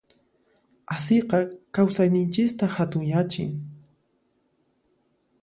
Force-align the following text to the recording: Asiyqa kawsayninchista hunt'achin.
Asiyqa 0.95 1.39
kawsayninchista 1.75 2.65
hunt'achin. 2.77 3.51